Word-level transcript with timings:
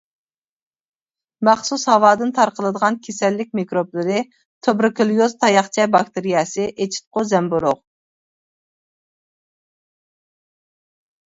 مەخسۇس 1.49 1.83
ھاۋادىن 1.89 2.31
تارقىلىدىغان 2.37 2.97
كېسەللىك 3.07 3.51
مىكروبلىرى: 3.59 4.17
تۇبېركۇليۇز 4.69 5.37
تاياقچە 5.45 5.87
باكتېرىيەسى، 5.97 6.67
ئېچىتقۇ 6.73 7.27
زەمبۇرۇغ. 7.35 7.79